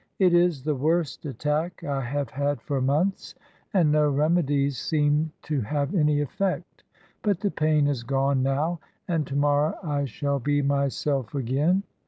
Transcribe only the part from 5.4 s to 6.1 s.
to have